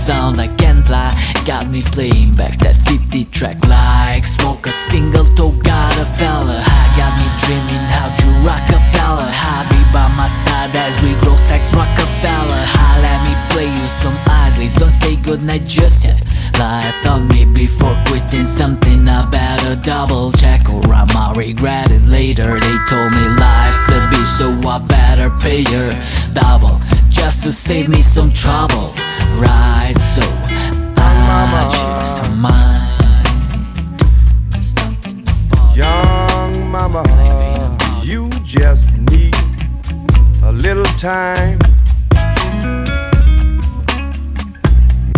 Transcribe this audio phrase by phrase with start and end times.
[0.00, 1.14] sound I can't lie
[1.44, 4.66] Got me playing back that 50 track like Smoke.
[4.66, 6.64] A single toe, got a fella.
[6.64, 11.36] High Got me dreaming how to Rockefeller High be by my side as we grow
[11.36, 16.18] sex Rockefeller High let me play you some Isleys Don't say goodnight just yet.
[16.56, 21.90] Like I thought me before quitting something I better double check Or I might regret
[21.90, 22.58] it later.
[22.58, 25.90] They told me life's a bitch so I better pay her
[26.32, 26.80] double
[27.10, 28.94] Just to save me some trouble
[29.40, 32.30] Right so I just do
[35.74, 37.02] Young mama,
[38.02, 39.34] you just need
[40.44, 41.58] a little time.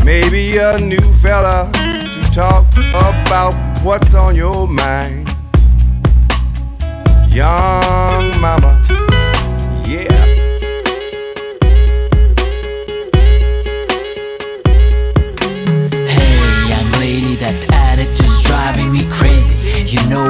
[0.05, 5.35] Maybe a new fella to talk about what's on your mind.
[7.29, 7.82] Young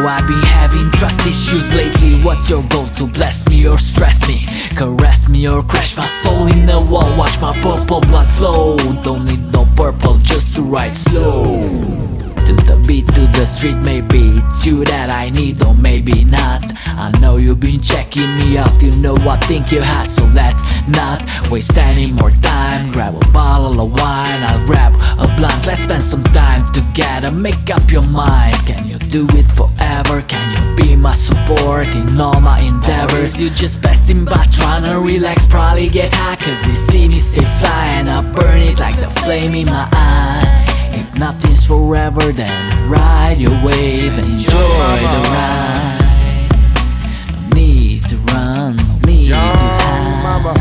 [0.07, 2.21] I've been having trust issues lately.
[2.23, 4.47] What's your goal to bless me or stress me?
[4.77, 7.17] Caress me or crash my soul in the wall.
[7.17, 8.77] Watch my purple blood flow.
[9.03, 11.45] Don't need no purple just to ride slow.
[12.47, 16.63] To the beat, to the street, maybe it's you that I need, or maybe not.
[16.87, 20.63] I know you've been checking me out, you know I think you had, so let's
[20.89, 22.91] not waste any more time.
[22.91, 25.67] Grab a bottle of wine, I'll grab a blunt.
[25.67, 28.57] Let's spend some time together, make up your mind.
[28.67, 30.23] Can do it forever?
[30.23, 33.39] Can you be my support in all my endeavors?
[33.39, 37.45] You just passing by, trying to relax, probably get high, cause you see me stay
[37.61, 40.65] fly, and I burn it like the flame in my eye.
[40.93, 46.49] If nothing's forever, then ride your wave, and enjoy the ride.
[47.33, 50.23] No need to run, no need to hide.
[50.23, 50.55] mama,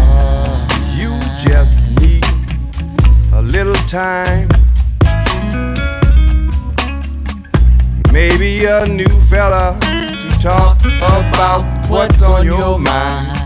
[1.00, 2.26] you just need
[3.32, 4.50] a little time.
[8.12, 13.40] Maybe a new fella to talk about what's on your mind.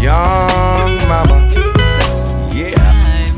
[0.00, 1.52] Young mama,
[2.54, 3.34] yeah,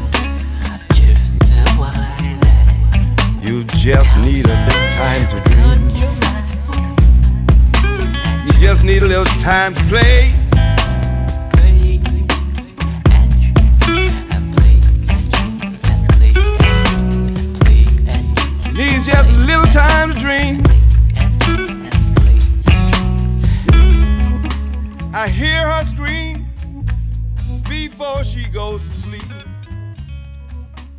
[3.42, 5.90] you just need a little time to dream.
[8.46, 10.41] You just need a little time to play.
[25.22, 26.48] I hear her scream
[27.68, 29.22] before she goes to sleep.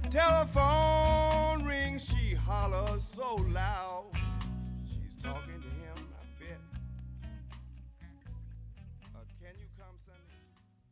[0.09, 3.92] Telephone rings, she hollers so loud.